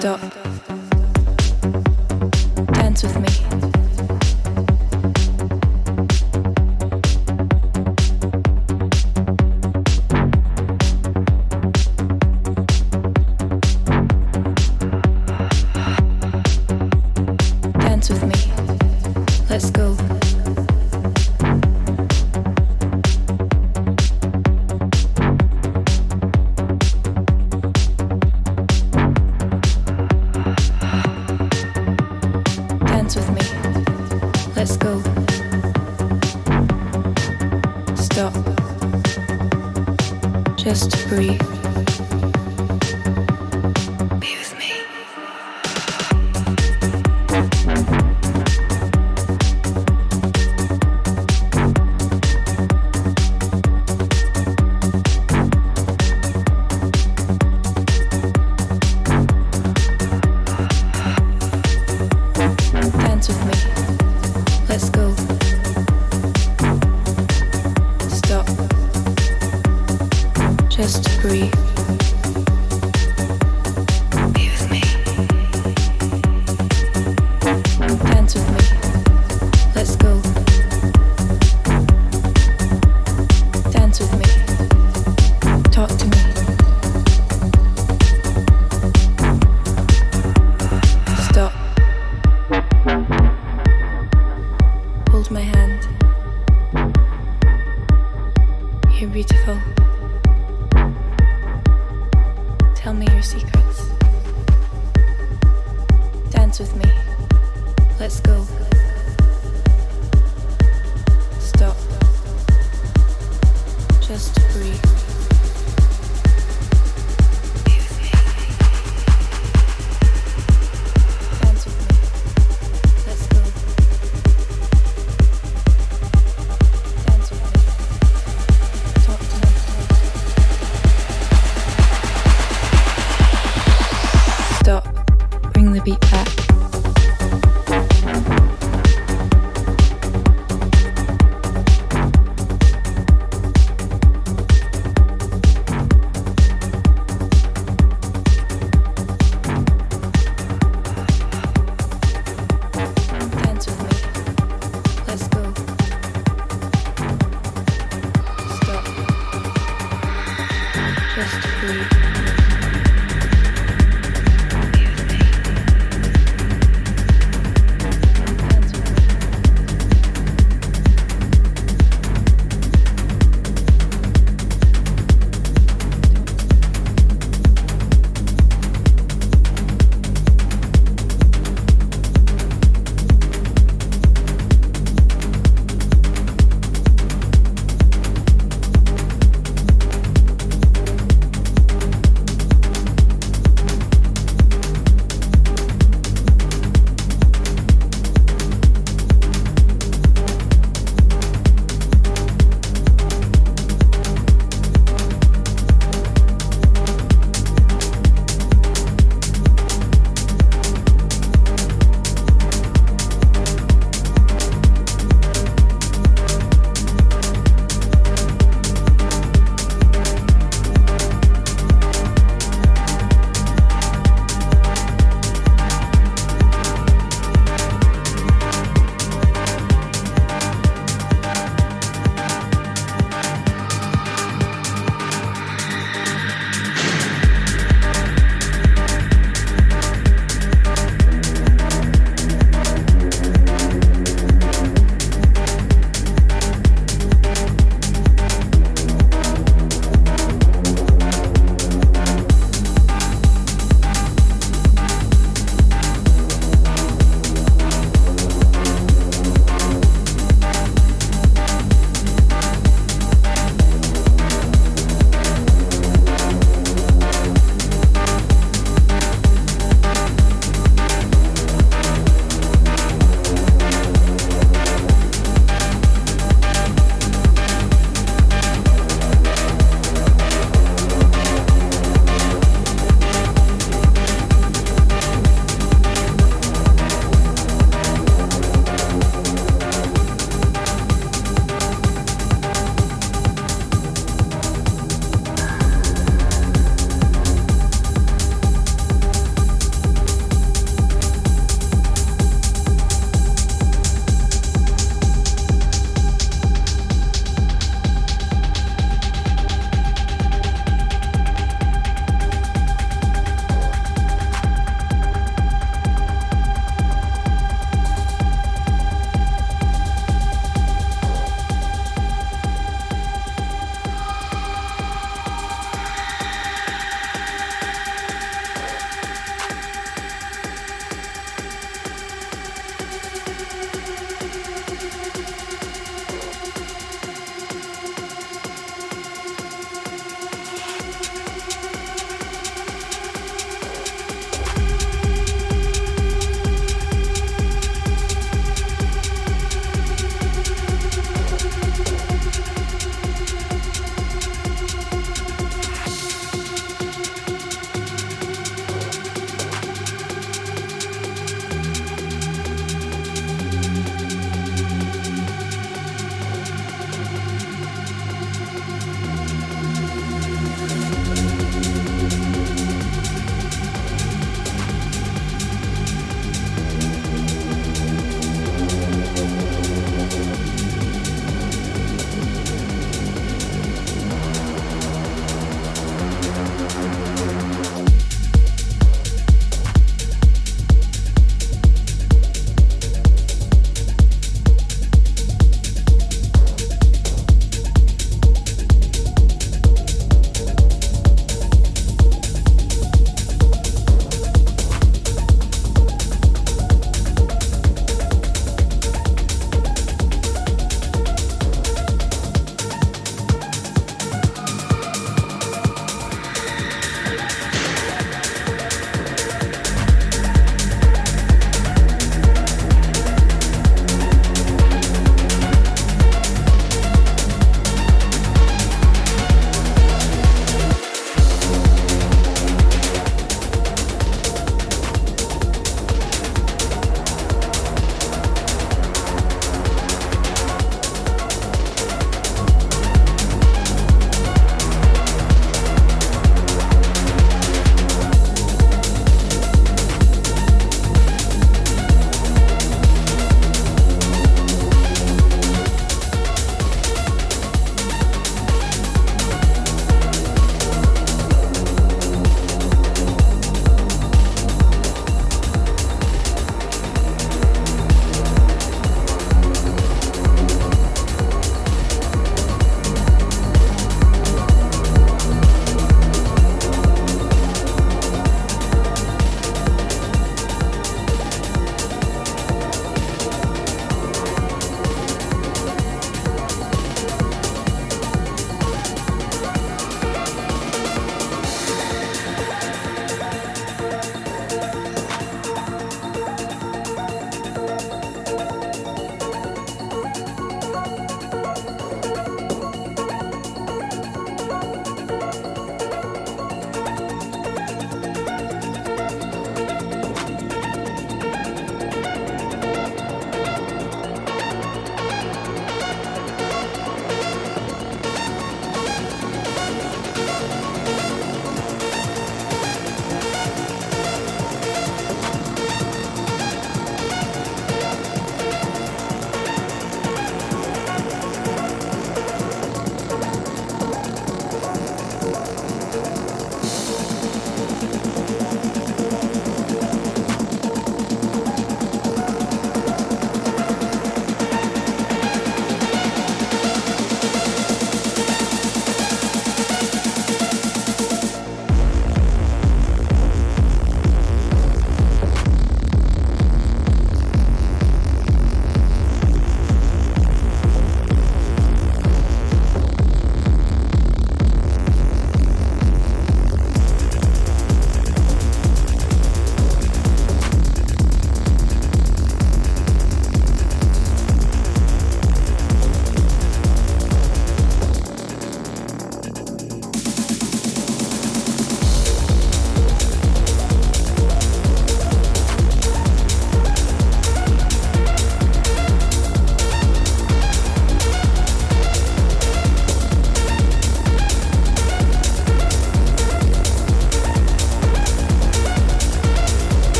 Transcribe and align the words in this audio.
just 0.00 0.39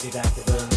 be 0.00 0.10
back 0.12 0.32
to 0.32 0.40
the 0.44 0.67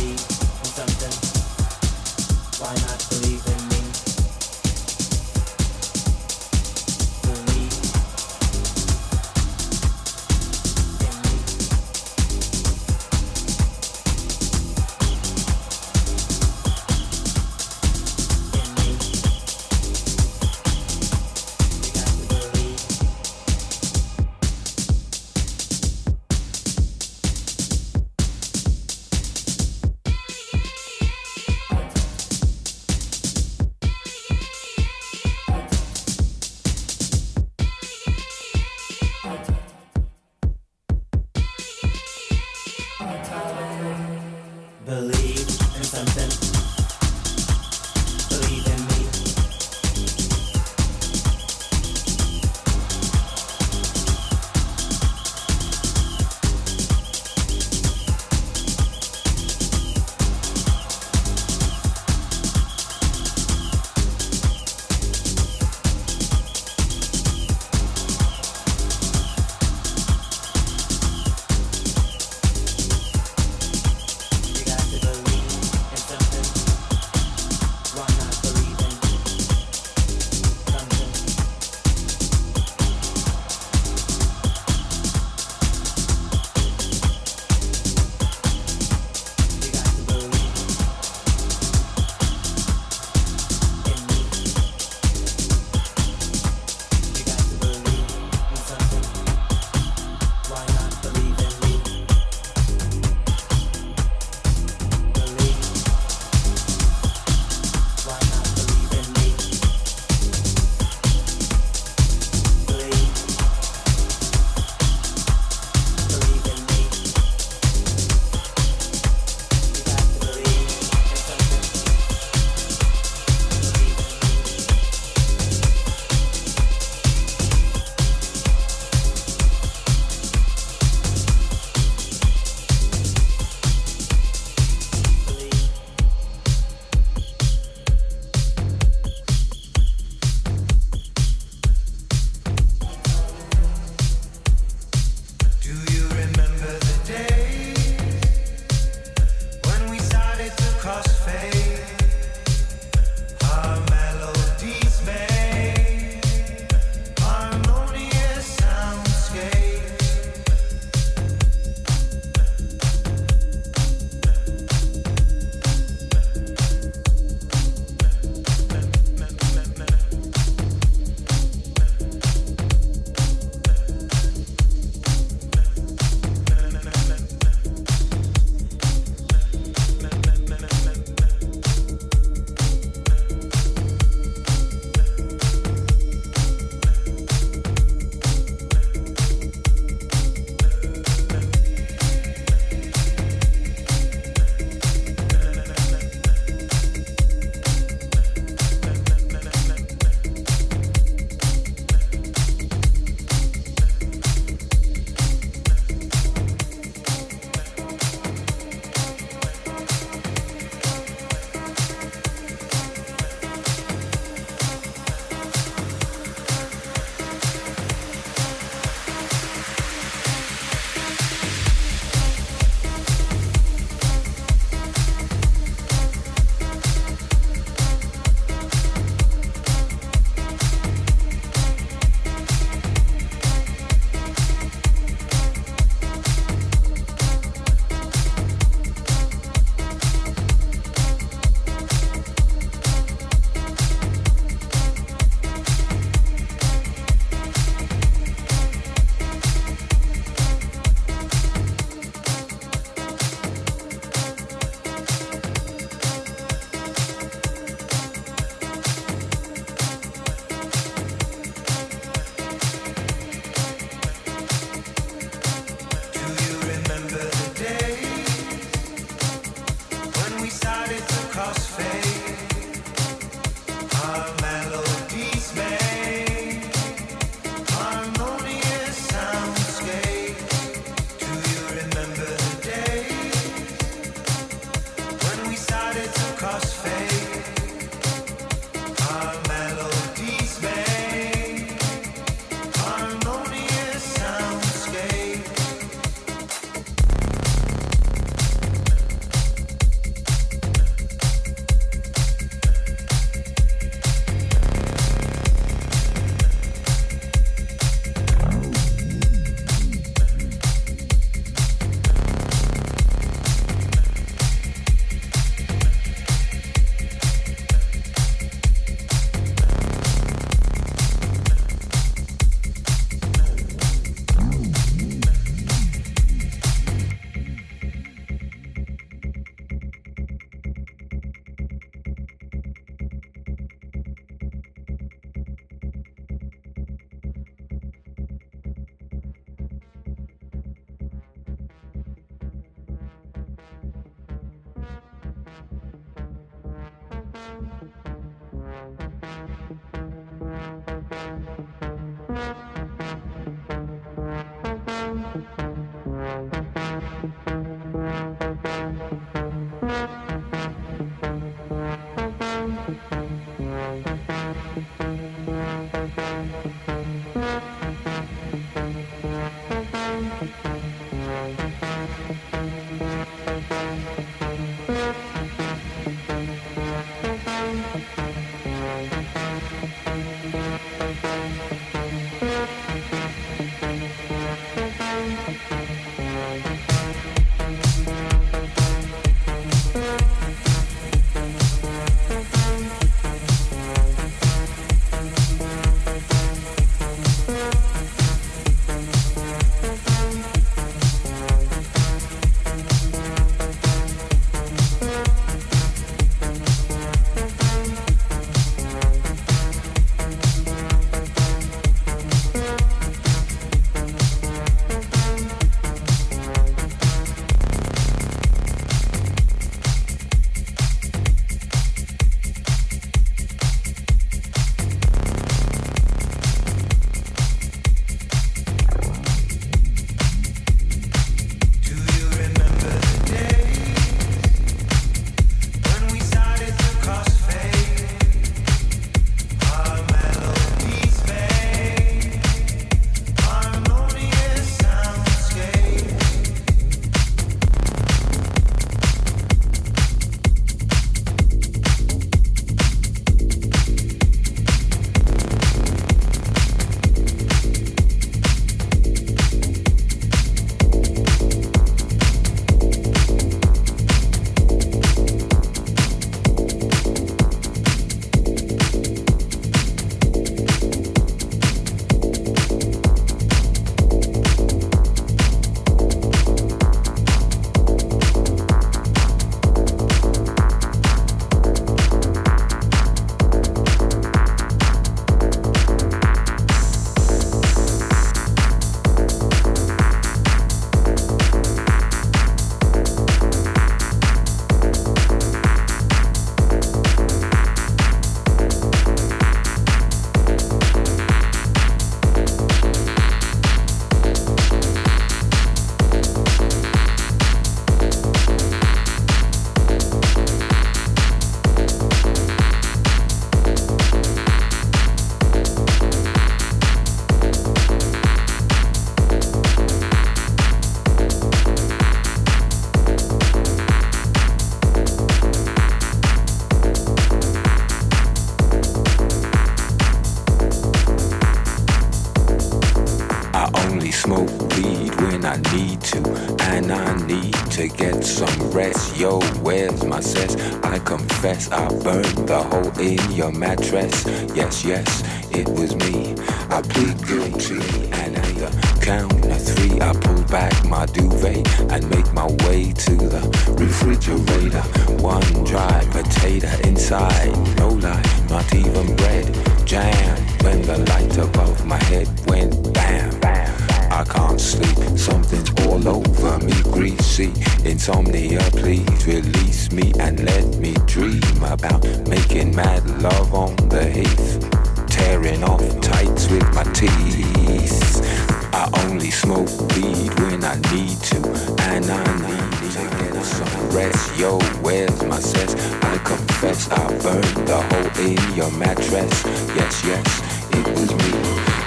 Rest 583.91 584.39
Yo, 584.39 584.57
where's 584.81 585.21
my 585.23 585.39
sense? 585.39 585.75
I 586.01 586.17
confess 586.23 586.89
I 586.89 587.07
burned 587.19 587.67
the 587.67 587.81
hole 587.81 588.11
in 588.25 588.55
your 588.55 588.71
mattress. 588.71 589.43
Yes, 589.75 590.03
yes, 590.05 590.41
it 590.71 590.87
was 590.97 591.11
me. 591.11 591.31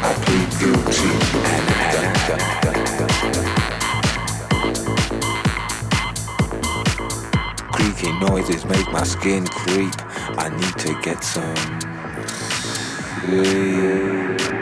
I 0.02 0.12
plead 0.24 0.50
guilty 0.60 1.12
and 1.52 1.70
I 1.70 1.84
Creaking 7.72 8.20
noises 8.20 8.64
make 8.66 8.92
my 8.92 9.04
skin 9.04 9.46
creep. 9.46 9.94
I 10.36 10.50
need 10.50 10.76
to 10.78 10.94
get 11.00 11.24
some 11.24 11.56
sleep. 13.24 14.53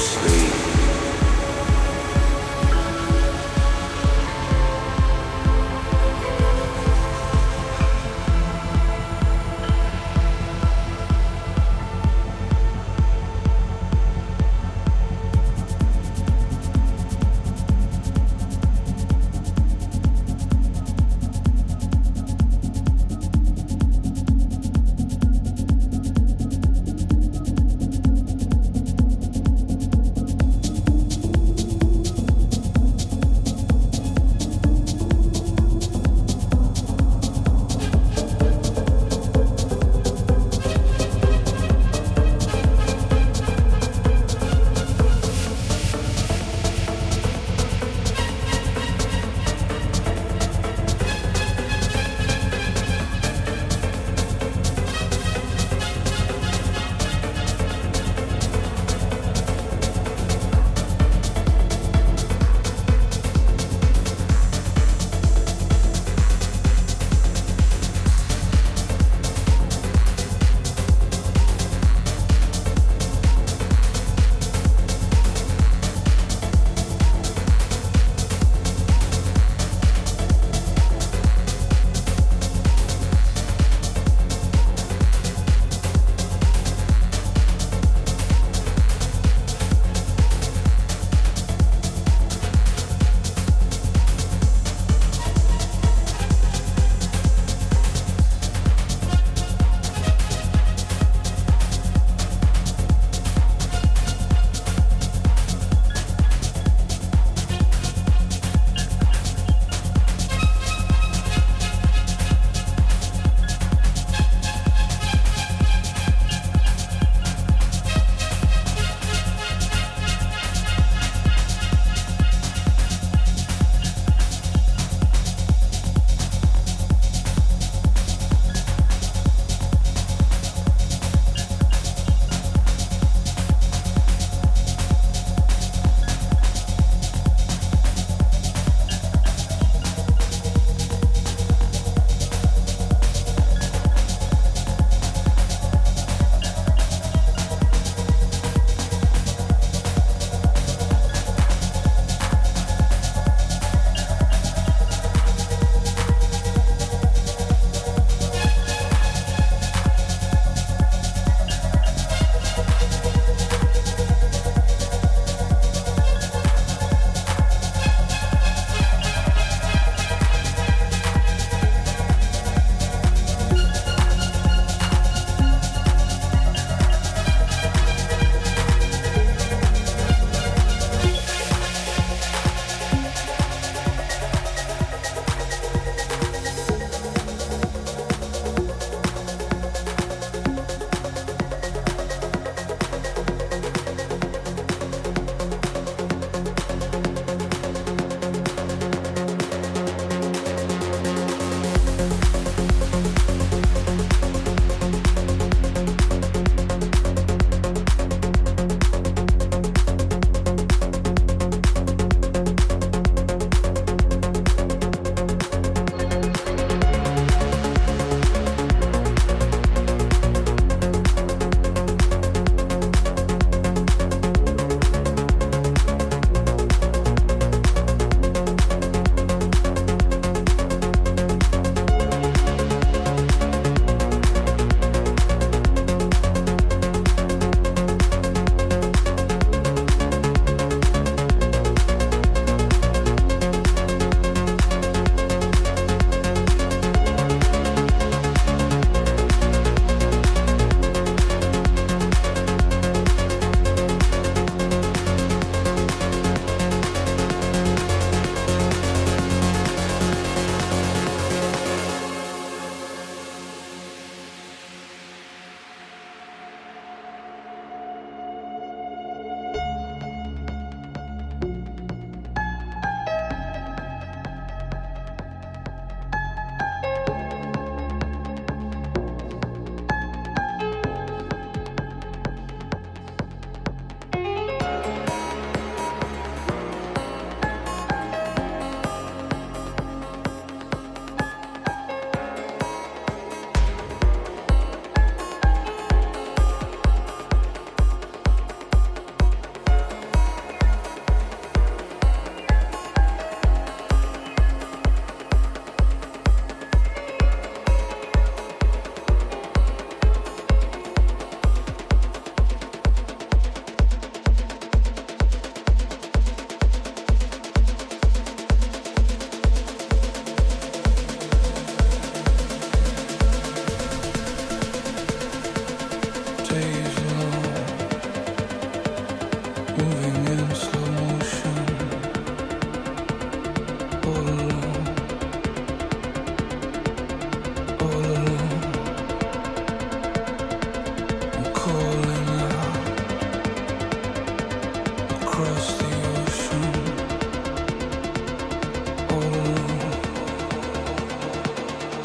sleep. 0.00 0.39